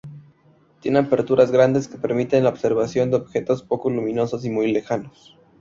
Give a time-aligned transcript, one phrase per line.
[0.79, 5.37] Tienen aperturas grandes que permiten la observación de objetos poco luminosos y muy lejanos.